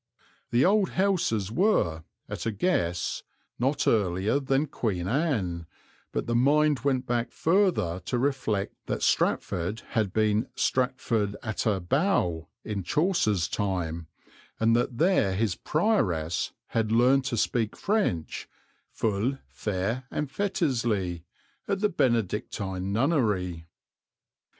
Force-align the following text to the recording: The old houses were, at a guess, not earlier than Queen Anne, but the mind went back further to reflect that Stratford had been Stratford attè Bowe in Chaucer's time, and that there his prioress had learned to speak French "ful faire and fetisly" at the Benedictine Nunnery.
The 0.49 0.65
old 0.65 0.89
houses 0.97 1.51
were, 1.51 2.03
at 2.27 2.47
a 2.47 2.51
guess, 2.51 3.21
not 3.59 3.85
earlier 3.87 4.39
than 4.39 4.65
Queen 4.65 5.07
Anne, 5.07 5.67
but 6.11 6.25
the 6.25 6.33
mind 6.33 6.79
went 6.79 7.05
back 7.05 7.31
further 7.31 7.99
to 8.05 8.17
reflect 8.17 8.73
that 8.87 9.03
Stratford 9.03 9.81
had 9.89 10.11
been 10.11 10.47
Stratford 10.55 11.35
attè 11.43 11.87
Bowe 11.87 12.47
in 12.65 12.81
Chaucer's 12.81 13.47
time, 13.47 14.07
and 14.59 14.75
that 14.75 14.97
there 14.97 15.35
his 15.35 15.53
prioress 15.53 16.51
had 16.69 16.91
learned 16.91 17.25
to 17.25 17.37
speak 17.37 17.75
French 17.75 18.49
"ful 18.89 19.37
faire 19.49 20.05
and 20.09 20.31
fetisly" 20.31 21.25
at 21.67 21.79
the 21.81 21.89
Benedictine 21.89 22.91
Nunnery. 22.91 23.67